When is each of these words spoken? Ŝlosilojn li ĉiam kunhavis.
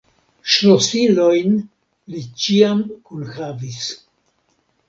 Ŝlosilojn 0.53 1.53
li 2.15 2.23
ĉiam 2.45 2.81
kunhavis. 3.11 3.87